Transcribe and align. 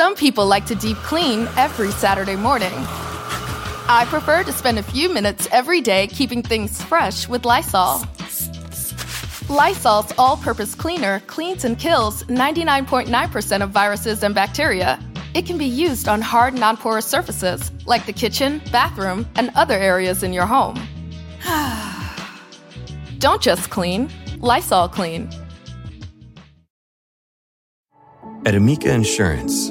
Some 0.00 0.14
people 0.16 0.46
like 0.46 0.64
to 0.64 0.74
deep 0.74 0.96
clean 0.96 1.46
every 1.58 1.90
Saturday 1.90 2.34
morning. 2.34 2.72
I 2.72 4.06
prefer 4.08 4.42
to 4.44 4.50
spend 4.50 4.78
a 4.78 4.82
few 4.82 5.12
minutes 5.12 5.46
every 5.52 5.82
day 5.82 6.06
keeping 6.06 6.42
things 6.42 6.82
fresh 6.82 7.28
with 7.28 7.44
Lysol. 7.44 8.02
Lysol's 9.50 10.10
all 10.16 10.38
purpose 10.38 10.74
cleaner 10.74 11.20
cleans 11.26 11.66
and 11.66 11.78
kills 11.78 12.24
99.9% 12.24 13.62
of 13.62 13.68
viruses 13.72 14.22
and 14.22 14.34
bacteria. 14.34 14.98
It 15.34 15.44
can 15.44 15.58
be 15.58 15.66
used 15.66 16.08
on 16.08 16.22
hard, 16.22 16.54
non 16.54 16.78
porous 16.78 17.04
surfaces 17.04 17.70
like 17.84 18.06
the 18.06 18.14
kitchen, 18.14 18.62
bathroom, 18.72 19.26
and 19.34 19.50
other 19.54 19.74
areas 19.74 20.22
in 20.22 20.32
your 20.32 20.46
home. 20.46 20.80
Don't 23.18 23.42
just 23.42 23.68
clean, 23.68 24.08
Lysol 24.38 24.88
clean. 24.88 25.28
At 28.46 28.54
Amica 28.54 28.90
Insurance, 28.90 29.70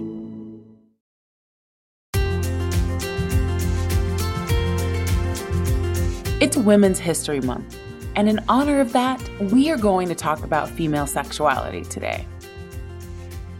It's 6.51 6.57
Women's 6.57 6.99
History 6.99 7.39
Month, 7.39 7.79
and 8.17 8.27
in 8.27 8.41
honor 8.49 8.81
of 8.81 8.91
that, 8.91 9.25
we 9.39 9.71
are 9.71 9.77
going 9.77 10.09
to 10.09 10.15
talk 10.15 10.43
about 10.43 10.67
female 10.67 11.07
sexuality 11.07 11.83
today. 11.83 12.27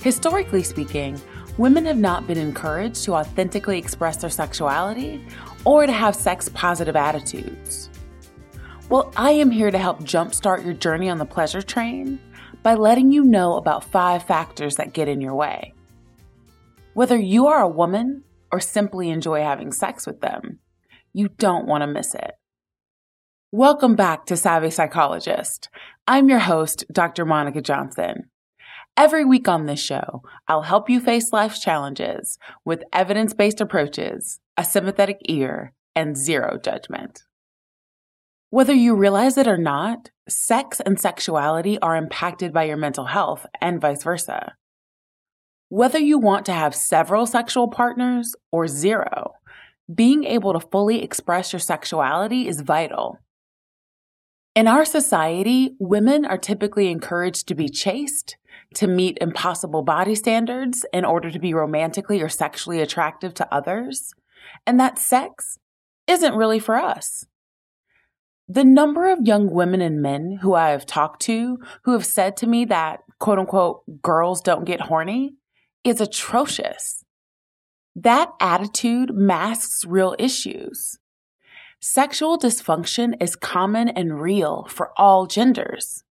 Historically 0.03 0.61
speaking, 0.61 1.17
women 1.57 1.85
have 1.85 1.95
not 1.95 2.27
been 2.27 2.37
encouraged 2.37 3.05
to 3.05 3.13
authentically 3.13 3.77
express 3.77 4.17
their 4.17 4.29
sexuality 4.29 5.25
or 5.63 5.85
to 5.85 5.91
have 5.93 6.17
sex 6.17 6.49
positive 6.49 6.97
attitudes. 6.97 7.89
Well, 8.89 9.13
I 9.15 9.31
am 9.31 9.51
here 9.51 9.71
to 9.71 9.77
help 9.77 10.01
jumpstart 10.01 10.65
your 10.65 10.73
journey 10.73 11.09
on 11.09 11.17
the 11.17 11.23
pleasure 11.23 11.61
train 11.61 12.19
by 12.61 12.73
letting 12.73 13.13
you 13.13 13.23
know 13.23 13.55
about 13.55 13.85
five 13.85 14.23
factors 14.23 14.75
that 14.75 14.91
get 14.91 15.07
in 15.07 15.21
your 15.21 15.33
way. 15.33 15.73
Whether 16.93 17.17
you 17.17 17.47
are 17.47 17.61
a 17.61 17.69
woman 17.69 18.25
or 18.51 18.59
simply 18.59 19.11
enjoy 19.11 19.43
having 19.43 19.71
sex 19.71 20.05
with 20.05 20.19
them, 20.19 20.59
you 21.13 21.29
don't 21.29 21.67
want 21.67 21.83
to 21.83 21.87
miss 21.87 22.13
it. 22.15 22.33
Welcome 23.53 23.97
back 23.97 24.27
to 24.27 24.37
Savvy 24.37 24.69
Psychologist. 24.69 25.67
I'm 26.07 26.29
your 26.29 26.39
host, 26.39 26.85
Dr. 26.89 27.25
Monica 27.25 27.61
Johnson. 27.61 28.29
Every 28.95 29.25
week 29.25 29.49
on 29.49 29.65
this 29.65 29.83
show, 29.83 30.23
I'll 30.47 30.61
help 30.61 30.89
you 30.89 31.01
face 31.01 31.33
life's 31.33 31.59
challenges 31.59 32.39
with 32.63 32.85
evidence 32.93 33.33
based 33.33 33.59
approaches, 33.59 34.39
a 34.55 34.63
sympathetic 34.63 35.17
ear, 35.25 35.73
and 35.97 36.15
zero 36.15 36.57
judgment. 36.63 37.25
Whether 38.51 38.73
you 38.73 38.95
realize 38.95 39.37
it 39.37 39.49
or 39.49 39.57
not, 39.57 40.11
sex 40.29 40.79
and 40.79 40.97
sexuality 40.97 41.77
are 41.79 41.97
impacted 41.97 42.53
by 42.53 42.63
your 42.63 42.77
mental 42.77 43.07
health 43.07 43.45
and 43.59 43.81
vice 43.81 44.03
versa. 44.03 44.53
Whether 45.67 45.99
you 45.99 46.19
want 46.19 46.45
to 46.45 46.53
have 46.53 46.73
several 46.73 47.25
sexual 47.25 47.67
partners 47.67 48.33
or 48.49 48.69
zero, 48.69 49.33
being 49.93 50.23
able 50.23 50.53
to 50.53 50.65
fully 50.69 51.03
express 51.03 51.51
your 51.51 51.59
sexuality 51.59 52.47
is 52.47 52.61
vital 52.61 53.19
in 54.55 54.67
our 54.67 54.83
society, 54.83 55.75
women 55.79 56.25
are 56.25 56.37
typically 56.37 56.89
encouraged 56.89 57.47
to 57.47 57.55
be 57.55 57.69
chaste, 57.69 58.37
to 58.75 58.87
meet 58.87 59.17
impossible 59.21 59.81
body 59.81 60.15
standards 60.15 60.85
in 60.91 61.05
order 61.05 61.31
to 61.31 61.39
be 61.39 61.53
romantically 61.53 62.21
or 62.21 62.29
sexually 62.29 62.81
attractive 62.81 63.33
to 63.35 63.53
others, 63.53 64.13
and 64.67 64.79
that 64.79 64.99
sex 64.99 65.57
isn't 66.07 66.35
really 66.35 66.59
for 66.59 66.75
us. 66.75 67.25
The 68.47 68.65
number 68.65 69.09
of 69.09 69.25
young 69.25 69.49
women 69.49 69.79
and 69.79 70.01
men 70.01 70.39
who 70.41 70.53
I 70.53 70.71
have 70.71 70.85
talked 70.85 71.21
to 71.23 71.59
who 71.83 71.93
have 71.93 72.05
said 72.05 72.35
to 72.37 72.47
me 72.47 72.65
that 72.65 72.99
quote 73.19 73.39
unquote 73.39 74.01
girls 74.01 74.41
don't 74.41 74.65
get 74.65 74.81
horny 74.81 75.35
is 75.85 76.01
atrocious. 76.01 77.05
That 77.95 78.29
attitude 78.41 79.13
masks 79.13 79.85
real 79.85 80.15
issues. 80.19 80.97
Sexual 81.83 82.37
dysfunction 82.37 83.15
is 83.19 83.35
common 83.35 83.89
and 83.89 84.21
real 84.21 84.67
for 84.69 84.91
all 84.97 85.25
genders. 85.25 86.03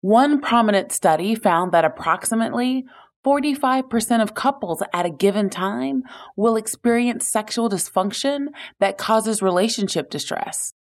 One 0.00 0.40
prominent 0.40 0.90
study 0.90 1.36
found 1.36 1.70
that 1.70 1.84
approximately 1.84 2.86
45% 3.24 4.20
of 4.20 4.34
couples 4.34 4.82
at 4.92 5.06
a 5.06 5.10
given 5.10 5.48
time 5.48 6.02
will 6.34 6.56
experience 6.56 7.24
sexual 7.24 7.70
dysfunction 7.70 8.46
that 8.80 8.98
causes 8.98 9.40
relationship 9.40 10.10
distress. 10.10 10.74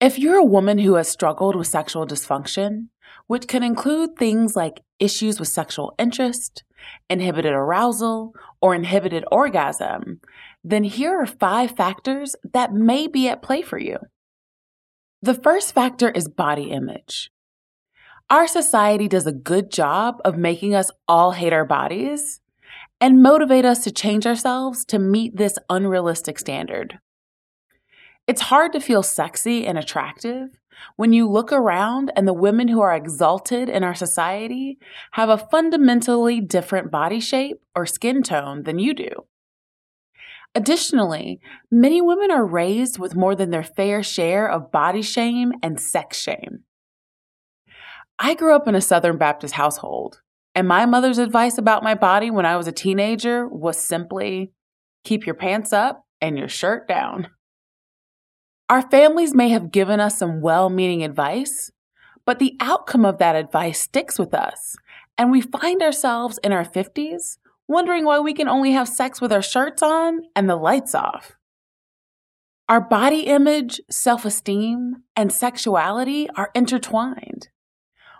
If 0.00 0.18
you're 0.18 0.38
a 0.38 0.42
woman 0.42 0.78
who 0.78 0.94
has 0.94 1.06
struggled 1.06 1.56
with 1.56 1.66
sexual 1.66 2.06
dysfunction, 2.06 2.86
which 3.26 3.46
can 3.46 3.62
include 3.62 4.16
things 4.16 4.56
like 4.56 4.80
issues 4.98 5.38
with 5.38 5.48
sexual 5.48 5.94
interest, 5.98 6.64
inhibited 7.10 7.52
arousal, 7.52 8.32
or 8.62 8.74
inhibited 8.74 9.24
orgasm, 9.30 10.20
then 10.62 10.84
here 10.84 11.20
are 11.20 11.26
five 11.26 11.72
factors 11.76 12.36
that 12.52 12.72
may 12.72 13.06
be 13.06 13.28
at 13.28 13.42
play 13.42 13.62
for 13.62 13.78
you. 13.78 13.98
The 15.22 15.34
first 15.34 15.74
factor 15.74 16.10
is 16.10 16.28
body 16.28 16.70
image. 16.70 17.30
Our 18.28 18.46
society 18.46 19.08
does 19.08 19.26
a 19.26 19.32
good 19.32 19.70
job 19.70 20.20
of 20.24 20.36
making 20.36 20.74
us 20.74 20.90
all 21.08 21.32
hate 21.32 21.52
our 21.52 21.64
bodies 21.64 22.40
and 23.00 23.22
motivate 23.22 23.64
us 23.64 23.82
to 23.84 23.90
change 23.90 24.26
ourselves 24.26 24.84
to 24.86 24.98
meet 24.98 25.36
this 25.36 25.58
unrealistic 25.68 26.38
standard. 26.38 26.98
It's 28.26 28.42
hard 28.42 28.72
to 28.74 28.80
feel 28.80 29.02
sexy 29.02 29.66
and 29.66 29.76
attractive 29.76 30.50
when 30.96 31.12
you 31.12 31.28
look 31.28 31.52
around 31.52 32.12
and 32.14 32.28
the 32.28 32.32
women 32.32 32.68
who 32.68 32.80
are 32.80 32.94
exalted 32.94 33.68
in 33.68 33.82
our 33.82 33.94
society 33.94 34.78
have 35.12 35.28
a 35.28 35.38
fundamentally 35.38 36.40
different 36.40 36.90
body 36.90 37.20
shape 37.20 37.60
or 37.74 37.86
skin 37.86 38.22
tone 38.22 38.62
than 38.62 38.78
you 38.78 38.94
do. 38.94 39.10
Additionally, 40.54 41.40
many 41.70 42.02
women 42.02 42.30
are 42.30 42.44
raised 42.44 42.98
with 42.98 43.14
more 43.14 43.34
than 43.36 43.50
their 43.50 43.62
fair 43.62 44.02
share 44.02 44.50
of 44.50 44.72
body 44.72 45.02
shame 45.02 45.52
and 45.62 45.80
sex 45.80 46.20
shame. 46.20 46.64
I 48.18 48.34
grew 48.34 48.54
up 48.54 48.66
in 48.66 48.74
a 48.74 48.80
Southern 48.80 49.16
Baptist 49.16 49.54
household, 49.54 50.20
and 50.54 50.66
my 50.66 50.86
mother's 50.86 51.18
advice 51.18 51.56
about 51.56 51.84
my 51.84 51.94
body 51.94 52.30
when 52.30 52.46
I 52.46 52.56
was 52.56 52.66
a 52.66 52.72
teenager 52.72 53.46
was 53.46 53.78
simply 53.78 54.52
keep 55.04 55.24
your 55.24 55.36
pants 55.36 55.72
up 55.72 56.04
and 56.20 56.36
your 56.36 56.48
shirt 56.48 56.88
down. 56.88 57.28
Our 58.68 58.82
families 58.82 59.34
may 59.34 59.48
have 59.50 59.72
given 59.72 60.00
us 60.00 60.18
some 60.18 60.40
well 60.40 60.68
meaning 60.68 61.02
advice, 61.04 61.70
but 62.26 62.40
the 62.40 62.56
outcome 62.60 63.04
of 63.04 63.18
that 63.18 63.36
advice 63.36 63.80
sticks 63.80 64.18
with 64.18 64.34
us, 64.34 64.76
and 65.16 65.30
we 65.30 65.40
find 65.40 65.80
ourselves 65.80 66.38
in 66.42 66.52
our 66.52 66.64
50s 66.64 67.38
wondering 67.70 68.04
why 68.04 68.18
we 68.18 68.34
can 68.34 68.48
only 68.48 68.72
have 68.72 68.88
sex 68.88 69.20
with 69.20 69.32
our 69.32 69.40
shirts 69.40 69.80
on 69.80 70.22
and 70.34 70.50
the 70.50 70.56
lights 70.56 70.94
off. 70.94 71.36
Our 72.68 72.80
body 72.80 73.20
image, 73.20 73.80
self 73.88 74.24
esteem, 74.24 75.04
and 75.16 75.32
sexuality 75.32 76.28
are 76.36 76.50
intertwined. 76.54 77.48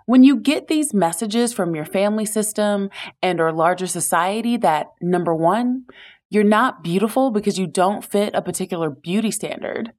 When 0.07 0.23
you 0.25 0.37
get 0.37 0.69
these 0.69 0.95
messages 0.95 1.53
from 1.53 1.75
your 1.75 1.85
family 1.85 2.25
system 2.25 2.91
and 3.23 3.41
or 3.41 3.53
larger 3.53 3.87
society 3.87 4.57
that 4.57 4.87
number 5.01 5.35
one, 5.35 5.85
you're 6.31 6.45
not 6.45 6.83
beautiful 6.83 7.31
because 7.31 7.59
you 7.59 7.67
don't 7.67 8.05
fit 8.05 8.35
a 8.35 8.43
particular 8.43 8.89
beauty 8.89 9.31
standard. 9.31 9.93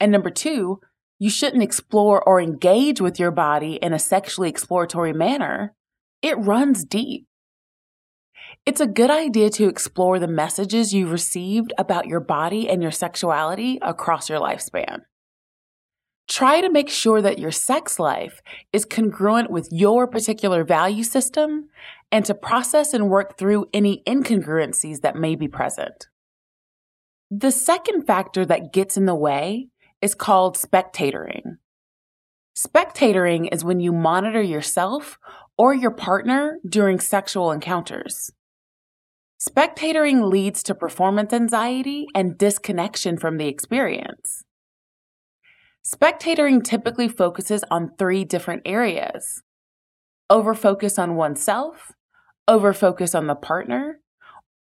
And 0.00 0.12
number 0.12 0.30
two, 0.30 0.80
you 1.18 1.30
shouldn't 1.30 1.62
explore 1.62 2.22
or 2.28 2.40
engage 2.40 3.00
with 3.00 3.18
your 3.18 3.30
body 3.30 3.74
in 3.76 3.92
a 3.92 3.98
sexually 3.98 4.48
exploratory 4.48 5.12
manner. 5.12 5.74
It 6.22 6.38
runs 6.38 6.84
deep. 6.84 7.26
It's 8.66 8.80
a 8.80 8.86
good 8.88 9.12
idea 9.12 9.48
to 9.50 9.68
explore 9.68 10.18
the 10.18 10.26
messages 10.26 10.92
you've 10.92 11.12
received 11.12 11.72
about 11.78 12.08
your 12.08 12.18
body 12.18 12.68
and 12.68 12.82
your 12.82 12.90
sexuality 12.90 13.78
across 13.80 14.28
your 14.28 14.40
lifespan. 14.40 15.02
Try 16.26 16.60
to 16.60 16.68
make 16.68 16.88
sure 16.90 17.22
that 17.22 17.38
your 17.38 17.52
sex 17.52 18.00
life 18.00 18.42
is 18.72 18.84
congruent 18.84 19.52
with 19.52 19.68
your 19.70 20.08
particular 20.08 20.64
value 20.64 21.04
system 21.04 21.68
and 22.10 22.24
to 22.24 22.34
process 22.34 22.92
and 22.92 23.08
work 23.08 23.38
through 23.38 23.66
any 23.72 24.02
incongruencies 24.04 25.02
that 25.02 25.14
may 25.14 25.36
be 25.36 25.46
present. 25.46 26.08
The 27.30 27.52
second 27.52 28.04
factor 28.04 28.44
that 28.46 28.72
gets 28.72 28.96
in 28.96 29.06
the 29.06 29.14
way 29.14 29.68
is 30.02 30.16
called 30.16 30.56
spectatoring. 30.56 31.58
Spectatoring 32.58 33.48
is 33.52 33.62
when 33.62 33.78
you 33.78 33.92
monitor 33.92 34.42
yourself 34.42 35.18
or 35.56 35.72
your 35.72 35.92
partner 35.92 36.58
during 36.68 36.98
sexual 36.98 37.52
encounters. 37.52 38.32
Spectatoring 39.48 40.28
leads 40.28 40.62
to 40.64 40.74
performance 40.74 41.32
anxiety 41.32 42.06
and 42.14 42.36
disconnection 42.36 43.16
from 43.16 43.36
the 43.36 43.46
experience. 43.46 44.42
Spectatoring 45.84 46.64
typically 46.64 47.08
focuses 47.08 47.62
on 47.70 47.92
three 47.96 48.24
different 48.24 48.62
areas 48.64 49.42
over 50.28 50.52
focus 50.52 50.98
on 50.98 51.14
oneself, 51.14 51.92
over 52.48 52.72
focus 52.72 53.14
on 53.14 53.28
the 53.28 53.36
partner, 53.36 54.00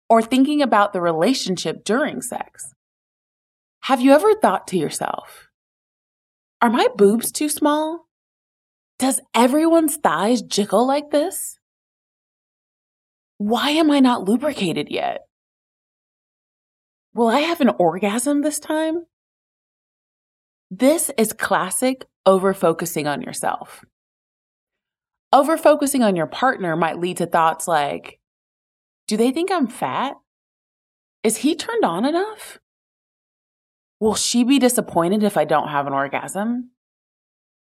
or 0.08 0.20
thinking 0.20 0.60
about 0.60 0.92
the 0.92 1.00
relationship 1.00 1.84
during 1.84 2.20
sex. 2.20 2.74
Have 3.82 4.00
you 4.00 4.12
ever 4.12 4.34
thought 4.34 4.66
to 4.68 4.76
yourself, 4.76 5.48
are 6.60 6.70
my 6.70 6.88
boobs 6.96 7.30
too 7.30 7.48
small? 7.48 8.08
Does 8.98 9.20
everyone's 9.32 9.96
thighs 9.96 10.42
jiggle 10.42 10.86
like 10.86 11.10
this? 11.10 11.58
Why 13.44 13.70
am 13.70 13.90
I 13.90 13.98
not 13.98 14.22
lubricated 14.22 14.88
yet? 14.88 15.22
Will 17.12 17.26
I 17.26 17.40
have 17.40 17.60
an 17.60 17.70
orgasm 17.70 18.42
this 18.42 18.60
time? 18.60 19.02
This 20.70 21.10
is 21.18 21.32
classic 21.32 22.06
over 22.24 22.54
focusing 22.54 23.08
on 23.08 23.20
yourself. 23.20 23.84
Over 25.32 25.58
focusing 25.58 26.04
on 26.04 26.14
your 26.14 26.28
partner 26.28 26.76
might 26.76 27.00
lead 27.00 27.16
to 27.16 27.26
thoughts 27.26 27.66
like, 27.66 28.20
do 29.08 29.16
they 29.16 29.32
think 29.32 29.50
I'm 29.50 29.66
fat? 29.66 30.14
Is 31.24 31.38
he 31.38 31.56
turned 31.56 31.84
on 31.84 32.04
enough? 32.04 32.60
Will 33.98 34.14
she 34.14 34.44
be 34.44 34.60
disappointed 34.60 35.24
if 35.24 35.36
I 35.36 35.46
don't 35.46 35.66
have 35.66 35.88
an 35.88 35.92
orgasm? 35.92 36.70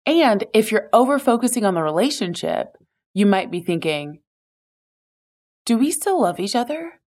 And 0.07 0.45
if 0.55 0.73
you're 0.73 0.89
over 0.93 1.21
focusing 1.21 1.65
on 1.65 1.75
the 1.75 1.85
relationship, 1.85 2.77
you 3.15 3.27
might 3.27 3.53
be 3.53 3.61
thinking, 3.61 4.23
do 5.65 5.79
we 5.79 5.91
still 5.91 6.21
love 6.21 6.41
each 6.41 6.57
other? 6.57 7.01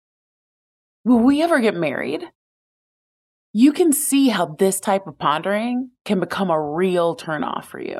Will 1.04 1.20
we 1.20 1.42
ever 1.42 1.60
get 1.60 1.76
married? 1.76 2.30
You 3.54 3.72
can 3.72 3.94
see 3.94 4.30
how 4.30 4.46
this 4.48 4.80
type 4.80 5.08
of 5.08 5.18
pondering 5.18 5.92
can 6.04 6.20
become 6.20 6.50
a 6.50 6.62
real 6.62 7.16
turnoff 7.16 7.66
for 7.66 7.80
you. 7.80 8.00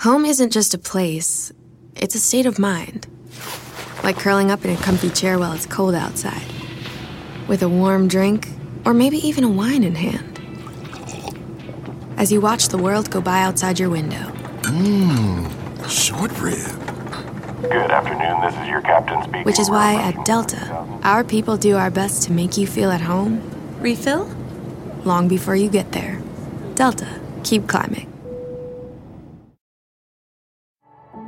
Home 0.00 0.26
isn't 0.26 0.52
just 0.52 0.74
a 0.74 0.78
place, 0.78 1.50
it's 1.96 2.14
a 2.14 2.18
state 2.18 2.44
of 2.44 2.58
mind. 2.58 3.06
Like 4.02 4.18
curling 4.18 4.50
up 4.50 4.62
in 4.64 4.70
a 4.70 4.76
comfy 4.76 5.08
chair 5.08 5.38
while 5.38 5.52
it's 5.54 5.64
cold 5.64 5.94
outside, 5.94 6.44
with 7.48 7.62
a 7.62 7.68
warm 7.70 8.06
drink, 8.06 8.48
or 8.84 8.92
maybe 8.92 9.16
even 9.26 9.44
a 9.44 9.48
wine 9.48 9.82
in 9.82 9.94
hand. 9.94 10.38
As 12.18 12.30
you 12.30 12.40
watch 12.42 12.68
the 12.68 12.76
world 12.76 13.10
go 13.10 13.22
by 13.22 13.40
outside 13.40 13.78
your 13.78 13.88
window. 13.88 14.30
Mmm, 14.64 15.88
short 15.88 16.38
rib. 16.38 16.58
Good 17.62 17.90
afternoon, 17.90 18.42
this 18.42 18.54
is 18.60 18.68
your 18.68 18.82
captain 18.82 19.22
speaking. 19.22 19.44
Which 19.44 19.58
is 19.58 19.70
why 19.70 19.94
at 19.94 20.22
Delta, 20.26 20.68
our 21.02 21.24
people 21.24 21.56
do 21.56 21.76
our 21.76 21.90
best 21.90 22.24
to 22.24 22.32
make 22.32 22.58
you 22.58 22.66
feel 22.66 22.90
at 22.90 23.00
home. 23.00 23.40
Refill? 23.80 24.30
Long 25.04 25.28
before 25.28 25.56
you 25.56 25.70
get 25.70 25.92
there. 25.92 26.20
Delta, 26.74 27.08
keep 27.42 27.66
climbing. 27.66 28.10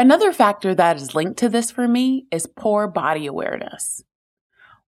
Another 0.00 0.32
factor 0.32 0.74
that 0.74 0.96
is 0.96 1.14
linked 1.14 1.38
to 1.40 1.50
this 1.50 1.70
for 1.70 1.86
me 1.86 2.24
is 2.32 2.46
poor 2.46 2.88
body 2.88 3.26
awareness. 3.26 4.02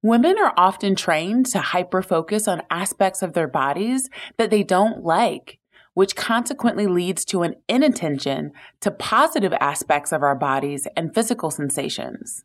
Women 0.01 0.39
are 0.39 0.55
often 0.57 0.97
trained 0.97 1.45
to 1.49 1.59
hyper 1.59 2.01
focus 2.01 2.49
on 2.49 2.63
aspects 2.71 3.21
of 3.21 3.35
their 3.35 3.47
bodies 3.47 4.09
that 4.39 4.49
they 4.49 4.63
don't 4.63 5.05
like, 5.05 5.59
which 5.93 6.17
consequently 6.17 6.87
leads 6.87 7.27
to 7.27 7.43
an 7.43 7.57
inattention 7.69 8.53
to 8.81 8.91
positive 8.91 9.53
aspects 9.61 10.13
of 10.13 10.23
our 10.23 10.35
bodies 10.35 10.89
and 10.97 11.15
physical 11.15 11.51
sensations. 11.51 12.45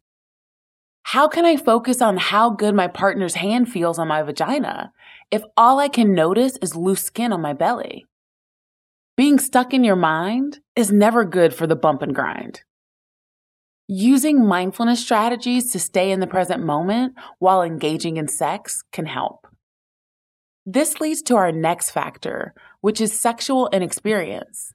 How 1.04 1.30
can 1.30 1.46
I 1.46 1.56
focus 1.56 2.02
on 2.02 2.18
how 2.18 2.50
good 2.50 2.76
my 2.76 2.90
partner's 2.90 3.36
hand 3.36 3.70
feels 3.70 3.98
on 3.98 4.10
my 4.10 4.24
vagina 4.24 4.92
if 5.32 5.42
all 5.56 5.80
I 5.80 5.88
can 5.88 6.14
notice 6.14 6.58
is 6.62 6.76
loose 6.76 7.04
skin 7.04 7.32
on 7.32 7.40
my 7.40 7.54
belly? 7.54 8.06
Being 9.18 9.40
stuck 9.40 9.74
in 9.74 9.84
your 9.84 9.96
mind 9.96 10.60
is 10.76 10.92
never 10.92 11.26
good 11.26 11.52
for 11.52 11.66
the 11.66 11.76
bump 11.76 12.04
and 12.04 12.14
grind. 12.14 12.62
Using 13.88 14.46
mindfulness 14.46 15.00
strategies 15.00 15.72
to 15.72 15.80
stay 15.80 16.12
in 16.12 16.20
the 16.20 16.28
present 16.28 16.64
moment 16.64 17.16
while 17.40 17.64
engaging 17.64 18.18
in 18.18 18.28
sex 18.28 18.84
can 18.92 19.08
help. 19.08 19.48
This 20.68 21.02
leads 21.02 21.24
to 21.24 21.36
our 21.36 21.52
next 21.52 21.90
factor, 21.90 22.54
which 22.82 23.02
is 23.02 23.20
sexual 23.20 23.70
inexperience. 23.74 24.72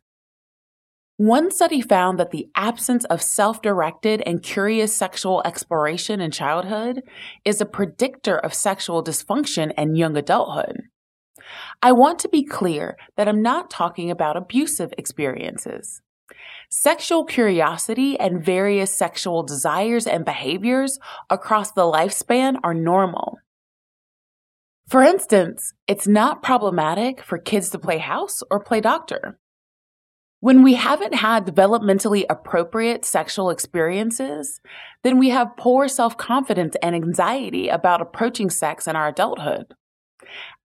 One 1.19 1.53
study 1.53 1.81
found 1.81 2.19
that 2.19 2.33
the 2.33 2.49
absence 2.57 3.05
of 3.05 3.23
self 3.23 3.63
directed 3.63 4.25
and 4.27 4.43
curious 4.43 4.93
sexual 4.93 5.41
exploration 5.45 6.21
in 6.21 6.33
childhood 6.33 7.03
is 7.45 7.61
a 7.61 7.67
predictor 7.67 8.39
of 8.39 8.55
sexual 8.55 9.05
dysfunction 9.05 9.73
and 9.77 9.97
young 9.97 10.17
adulthood. 10.17 10.81
I 11.85 11.91
want 11.91 12.21
to 12.21 12.29
be 12.29 12.45
clear 12.45 12.97
that 13.17 13.27
I'm 13.27 13.43
not 13.43 13.69
talking 13.69 14.09
about 14.09 14.37
abusive 14.37 14.95
experiences. 14.97 16.01
Sexual 16.71 17.25
curiosity 17.25 18.19
and 18.19 18.45
various 18.45 18.97
sexual 18.97 19.43
desires 19.43 20.07
and 20.07 20.25
behaviors 20.25 21.01
across 21.29 21.73
the 21.73 21.83
lifespan 21.83 22.57
are 22.63 22.73
normal. 22.73 23.39
For 24.89 25.03
instance, 25.03 25.75
it's 25.89 26.07
not 26.07 26.43
problematic 26.43 27.21
for 27.21 27.37
kids 27.37 27.71
to 27.71 27.79
play 27.81 27.99
house 27.99 28.43
or 28.49 28.63
play 28.63 28.81
doctor. 28.81 29.39
When 30.39 30.63
we 30.63 30.75
haven't 30.75 31.15
had 31.15 31.47
developmentally 31.47 32.25
appropriate 32.31 33.05
sexual 33.05 33.51
experiences, 33.51 34.61
then 35.03 35.19
we 35.19 35.31
have 35.31 35.57
poor 35.57 35.89
self 35.89 36.17
confidence 36.17 36.77
and 36.83 36.95
anxiety 36.95 37.69
about 37.69 38.01
approaching 38.01 38.51
sex 38.51 38.87
in 38.87 38.95
our 38.95 39.09
adulthood. 39.09 39.75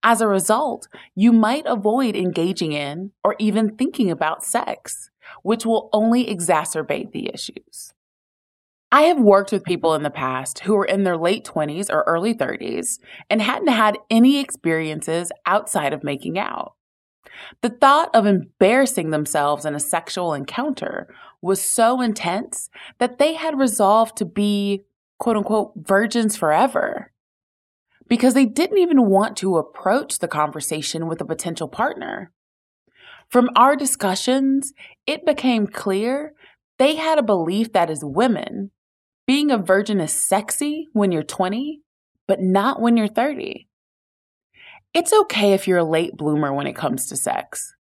As 0.02 0.20
a 0.20 0.28
result, 0.28 0.88
you 1.14 1.32
might 1.32 1.66
avoid 1.66 2.16
engaging 2.16 2.72
in 2.72 3.12
or 3.24 3.36
even 3.38 3.76
thinking 3.76 4.10
about 4.10 4.44
sex, 4.44 5.10
which 5.42 5.66
will 5.66 5.90
only 5.92 6.26
exacerbate 6.26 7.12
the 7.12 7.30
issues. 7.32 7.92
I 8.90 9.02
have 9.02 9.20
worked 9.20 9.52
with 9.52 9.64
people 9.64 9.94
in 9.94 10.02
the 10.02 10.10
past 10.10 10.60
who 10.60 10.74
were 10.74 10.84
in 10.84 11.04
their 11.04 11.18
late 11.18 11.44
20s 11.44 11.90
or 11.90 12.04
early 12.06 12.34
30s 12.34 12.98
and 13.28 13.42
hadn't 13.42 13.68
had 13.68 13.98
any 14.10 14.38
experiences 14.38 15.30
outside 15.44 15.92
of 15.92 16.02
making 16.02 16.38
out. 16.38 16.74
The 17.60 17.68
thought 17.68 18.10
of 18.14 18.24
embarrassing 18.24 19.10
themselves 19.10 19.66
in 19.66 19.74
a 19.74 19.80
sexual 19.80 20.32
encounter 20.32 21.14
was 21.42 21.60
so 21.60 22.00
intense 22.00 22.70
that 22.98 23.18
they 23.18 23.34
had 23.34 23.58
resolved 23.58 24.16
to 24.16 24.24
be 24.24 24.84
quote 25.18 25.36
unquote 25.36 25.72
virgins 25.76 26.36
forever 26.36 27.12
because 28.08 28.34
they 28.34 28.46
didn't 28.46 28.78
even 28.78 29.08
want 29.08 29.36
to 29.38 29.58
approach 29.58 30.18
the 30.18 30.28
conversation 30.28 31.06
with 31.06 31.20
a 31.20 31.26
potential 31.26 31.68
partner. 31.68 32.32
From 33.28 33.50
our 33.54 33.76
discussions, 33.76 34.72
it 35.06 35.26
became 35.26 35.66
clear 35.66 36.32
they 36.78 36.96
had 36.96 37.18
a 37.18 37.22
belief 37.22 37.72
that 37.72 37.90
as 37.90 38.04
women, 38.04 38.70
being 39.26 39.50
a 39.50 39.58
virgin 39.58 40.00
is 40.00 40.12
sexy 40.12 40.88
when 40.92 41.12
you're 41.12 41.22
20, 41.22 41.82
but 42.26 42.40
not 42.40 42.80
when 42.80 42.96
you're 42.96 43.08
30. 43.08 43.68
It's 44.94 45.12
okay 45.12 45.52
if 45.52 45.68
you're 45.68 45.78
a 45.78 45.84
late 45.84 46.16
bloomer 46.16 46.52
when 46.52 46.66
it 46.66 46.76
comes 46.76 47.06
to 47.08 47.16
sex. 47.16 47.74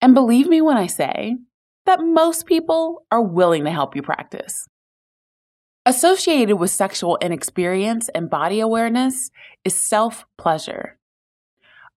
And 0.00 0.14
believe 0.14 0.48
me 0.48 0.60
when 0.60 0.76
I 0.76 0.86
say, 0.86 1.36
that 1.86 2.00
most 2.00 2.46
people 2.46 3.06
are 3.10 3.22
willing 3.22 3.64
to 3.64 3.70
help 3.70 3.96
you 3.96 4.02
practice. 4.02 4.66
Associated 5.86 6.56
with 6.56 6.70
sexual 6.70 7.16
inexperience 7.22 8.10
and 8.10 8.28
body 8.28 8.60
awareness 8.60 9.30
is 9.64 9.74
self 9.74 10.26
pleasure. 10.36 10.98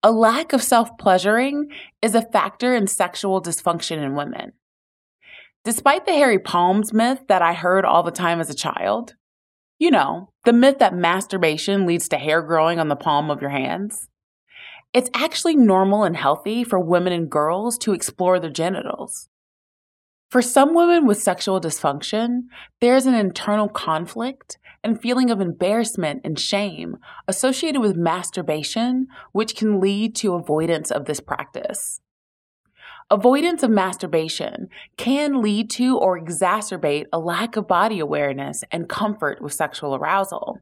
A 0.02 0.10
lack 0.10 0.54
of 0.54 0.64
self 0.64 0.98
pleasuring 0.98 1.70
is 2.02 2.16
a 2.16 2.22
factor 2.22 2.74
in 2.74 2.88
sexual 2.88 3.42
dysfunction 3.42 3.98
in 3.98 4.16
women. 4.16 4.54
Despite 5.66 6.06
the 6.06 6.14
hairy 6.14 6.40
palms 6.40 6.94
myth 6.94 7.24
that 7.28 7.42
I 7.42 7.54
heard 7.54 7.84
all 7.84 8.04
the 8.04 8.12
time 8.12 8.40
as 8.40 8.50
a 8.50 8.56
child, 8.56 9.16
you 9.80 9.92
know, 9.92 10.32
the 10.46 10.54
myth 10.54 10.80
that 10.80 10.96
masturbation 10.96 11.86
leads 11.86 12.08
to 12.10 12.18
hair 12.18 12.42
growing 12.42 12.80
on 12.80 12.88
the 12.88 12.96
palm 12.96 13.30
of 13.30 13.42
your 13.42 13.50
hands, 13.50 14.08
it's 14.94 15.10
actually 15.14 15.58
normal 15.58 16.06
and 16.06 16.16
healthy 16.16 16.64
for 16.64 16.80
women 16.80 17.12
and 17.12 17.30
girls 17.30 17.78
to 17.80 17.92
explore 17.92 18.40
their 18.40 18.50
genitals. 18.50 19.28
For 20.34 20.42
some 20.42 20.74
women 20.74 21.06
with 21.06 21.22
sexual 21.22 21.62
dysfunction, 21.62 22.46
there's 22.82 23.06
an 23.06 23.14
internal 23.14 23.70
conflict 23.70 24.58
and 24.84 25.00
feeling 25.00 25.30
of 25.30 25.40
embarrassment 25.40 26.22
and 26.24 26.40
shame 26.40 26.98
associated 27.28 27.82
with 27.82 27.96
masturbation, 27.96 29.06
which 29.32 29.56
can 29.56 29.80
lead 29.80 30.16
to 30.16 30.34
avoidance 30.34 30.90
of 30.90 31.06
this 31.06 31.20
practice. 31.20 32.02
Avoidance 33.12 33.62
of 33.62 33.70
masturbation 33.70 34.70
can 34.98 35.40
lead 35.40 35.70
to 35.70 36.00
or 36.00 36.20
exacerbate 36.20 37.06
a 37.14 37.20
lack 37.20 37.56
of 37.56 37.68
body 37.68 38.00
awareness 38.00 38.64
and 38.72 38.90
comfort 38.90 39.40
with 39.40 39.54
sexual 39.54 39.94
arousal. 39.94 40.58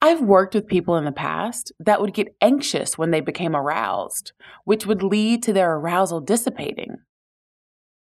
I've 0.00 0.22
worked 0.22 0.54
with 0.54 0.66
people 0.66 0.96
in 0.96 1.04
the 1.04 1.12
past 1.12 1.72
that 1.78 2.00
would 2.00 2.14
get 2.14 2.34
anxious 2.40 2.96
when 2.96 3.10
they 3.10 3.20
became 3.20 3.54
aroused, 3.54 4.32
which 4.64 4.86
would 4.86 5.02
lead 5.02 5.42
to 5.42 5.52
their 5.52 5.74
arousal 5.74 6.22
dissipating. 6.22 6.96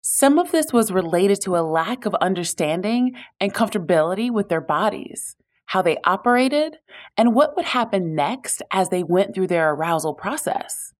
Some 0.08 0.38
of 0.38 0.52
this 0.52 0.72
was 0.72 0.92
related 0.92 1.40
to 1.40 1.56
a 1.56 1.66
lack 1.66 2.06
of 2.06 2.14
understanding 2.20 3.16
and 3.40 3.52
comfortability 3.52 4.30
with 4.30 4.48
their 4.48 4.60
bodies, 4.60 5.34
how 5.64 5.82
they 5.82 5.96
operated, 6.04 6.76
and 7.16 7.34
what 7.34 7.56
would 7.56 7.64
happen 7.64 8.14
next 8.14 8.62
as 8.70 8.88
they 8.88 9.02
went 9.02 9.34
through 9.34 9.48
their 9.48 9.72
arousal 9.72 10.14
process. 10.14 10.92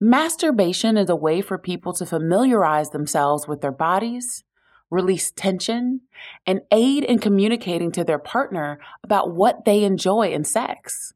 Masturbation 0.00 0.96
is 0.96 1.08
a 1.08 1.14
way 1.14 1.40
for 1.40 1.56
people 1.56 1.92
to 1.92 2.04
familiarize 2.04 2.90
themselves 2.90 3.46
with 3.46 3.60
their 3.60 3.70
bodies, 3.70 4.42
release 4.90 5.30
tension, 5.30 6.00
and 6.48 6.62
aid 6.72 7.04
in 7.04 7.20
communicating 7.20 7.92
to 7.92 8.02
their 8.02 8.18
partner 8.18 8.80
about 9.04 9.32
what 9.32 9.64
they 9.64 9.84
enjoy 9.84 10.32
in 10.32 10.42
sex. 10.42 11.14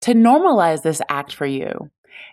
To 0.00 0.14
normalize 0.14 0.82
this 0.82 1.00
act 1.08 1.32
for 1.32 1.46
you, 1.46 1.90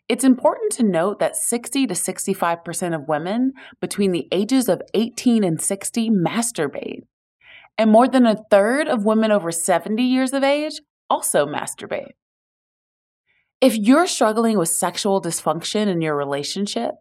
it's 0.10 0.24
important 0.24 0.72
to 0.74 0.84
note 0.84 1.20
that 1.20 1.36
60 1.36 1.88
to 1.88 1.94
65% 1.94 2.96
of 2.96 3.08
women 3.08 3.54
between 3.82 4.12
the 4.12 4.28
ages 4.32 4.70
of 4.70 4.82
18 4.94 5.44
and 5.44 5.62
60 5.62 6.10
masturbate. 6.10 7.02
And 7.78 7.92
more 7.92 8.08
than 8.08 8.26
a 8.26 8.44
third 8.50 8.88
of 8.88 9.06
women 9.06 9.32
over 9.32 9.52
70 9.52 10.02
years 10.02 10.34
of 10.34 10.44
age 10.44 10.82
also 11.10 11.46
masturbate. 11.46 12.12
If 13.60 13.76
you're 13.76 14.08
struggling 14.08 14.58
with 14.58 14.70
sexual 14.70 15.22
dysfunction 15.22 15.88
in 15.88 16.02
your 16.02 16.16
relationship, 16.16 16.92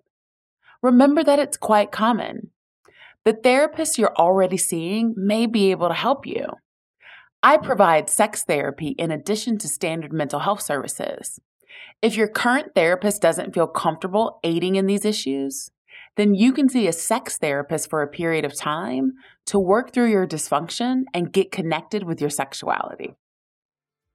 remember 0.82 1.22
that 1.22 1.38
it's 1.38 1.56
quite 1.56 1.92
common. 1.92 2.50
The 3.24 3.34
therapist 3.34 3.98
you're 3.98 4.14
already 4.16 4.56
seeing 4.56 5.14
may 5.16 5.46
be 5.46 5.70
able 5.70 5.88
to 5.88 5.94
help 5.94 6.26
you. 6.26 6.46
I 7.42 7.58
provide 7.58 8.08
sex 8.08 8.42
therapy 8.42 8.94
in 8.98 9.10
addition 9.10 9.58
to 9.58 9.68
standard 9.68 10.12
mental 10.12 10.40
health 10.40 10.62
services. 10.62 11.38
If 12.02 12.16
your 12.16 12.28
current 12.28 12.74
therapist 12.74 13.22
doesn't 13.22 13.54
feel 13.54 13.66
comfortable 13.66 14.38
aiding 14.44 14.76
in 14.76 14.86
these 14.86 15.04
issues, 15.04 15.70
then 16.16 16.34
you 16.34 16.52
can 16.52 16.68
see 16.68 16.86
a 16.86 16.92
sex 16.92 17.36
therapist 17.36 17.90
for 17.90 18.02
a 18.02 18.08
period 18.08 18.44
of 18.44 18.56
time 18.56 19.12
to 19.46 19.58
work 19.58 19.92
through 19.92 20.10
your 20.10 20.26
dysfunction 20.26 21.04
and 21.14 21.32
get 21.32 21.52
connected 21.52 22.04
with 22.04 22.20
your 22.20 22.30
sexuality. 22.30 23.14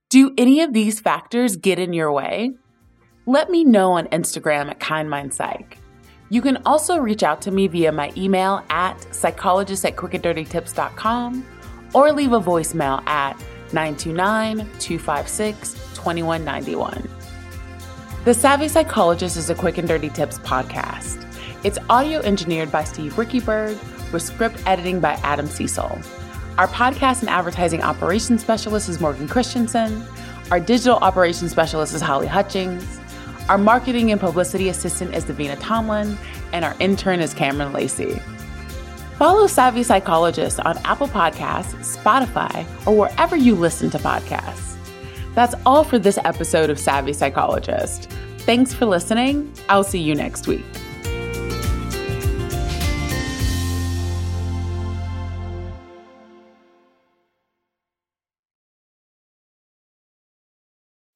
Do 0.10 0.34
any 0.38 0.62
of 0.62 0.74
these 0.74 1.00
factors 1.00 1.56
get 1.56 1.80
in 1.80 1.94
your 1.94 2.12
way? 2.12 2.52
Let 3.26 3.50
me 3.50 3.64
know 3.64 3.94
on 3.94 4.08
Instagram 4.08 4.70
at 4.70 4.80
KindMindPsych. 4.80 5.78
You 6.30 6.42
can 6.42 6.58
also 6.66 6.98
reach 6.98 7.24
out 7.24 7.42
to 7.44 7.52
me 7.52 7.68
via 7.68 7.92
my 7.92 8.12
email 8.18 8.64
at 8.70 9.02
psychologist 9.14 9.86
at 9.86 9.96
quickanddirtytips.com 9.96 11.46
or 11.94 12.12
leave 12.14 12.34
a 12.34 12.40
voicemail 12.40 13.06
at 13.08 13.38
929 13.74 14.58
256 14.80 15.74
2191. 15.94 17.21
The 18.24 18.36
Savvy 18.36 18.68
Psychologist 18.68 19.36
is 19.36 19.50
a 19.50 19.56
Quick 19.56 19.80
and 19.80 19.88
Dirty 19.88 20.10
Tips 20.10 20.38
podcast. 20.38 21.26
It's 21.64 21.80
audio 21.90 22.20
engineered 22.20 22.72
by 22.72 22.84
Steve 22.84 23.14
Riekeberg 23.14 23.76
with 24.14 24.22
script 24.22 24.62
editing 24.68 25.00
by 25.00 25.14
Adam 25.24 25.48
Cecil. 25.48 26.00
Our 26.60 26.68
podcast 26.68 27.22
and 27.22 27.30
advertising 27.32 27.82
operations 27.82 28.42
specialist 28.42 28.90
is 28.90 29.02
Morgan 29.02 29.28
Christensen. 29.28 30.06
Our 30.52 30.60
digital 30.60 30.98
operations 30.98 31.50
specialist 31.50 31.96
is 31.96 32.02
Holly 32.02 32.28
Hutchings. 32.28 33.00
Our 33.50 33.58
marketing 33.58 34.12
and 34.12 34.22
publicity 34.22 34.70
assistant 34.70 35.16
is 35.16 35.26
Davina 35.26 35.58
Tomlin. 35.60 36.16
And 36.54 36.64
our 36.64 36.76
intern 36.80 37.22
is 37.22 37.34
Cameron 37.34 37.74
Lacey. 37.74 38.22
Follow 39.18 39.48
Savvy 39.48 39.82
Psychologist 39.82 40.60
on 40.60 40.78
Apple 40.86 41.08
Podcasts, 41.08 41.98
Spotify, 41.98 42.68
or 42.86 42.96
wherever 42.96 43.36
you 43.36 43.56
listen 43.56 43.90
to 43.90 43.98
podcasts. 43.98 44.71
That's 45.34 45.56
all 45.66 45.84
for 45.84 45.98
this 45.98 46.18
episode 46.24 46.70
of 46.70 46.78
Savvy 46.78 47.14
Psychologist. 47.14 48.10
Thanks 48.40 48.74
for 48.74 48.86
listening. 48.86 49.54
I'll 49.70 49.84
see 49.84 50.02
you 50.02 50.16
next 50.16 50.48
week. 50.48 50.66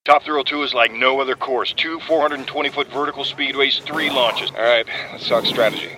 Top 0.05 0.21
Thrill 0.21 0.43
2 0.43 0.61
is 0.61 0.73
like 0.75 0.93
no 0.93 1.19
other 1.19 1.35
course. 1.35 1.73
Two 1.73 1.99
420 2.01 2.69
foot 2.69 2.87
vertical 2.89 3.23
speedways, 3.23 3.81
three 3.81 4.11
launches. 4.11 4.51
All 4.51 4.57
right, 4.57 4.85
let's 5.11 5.27
talk 5.27 5.45
strategy. 5.45 5.97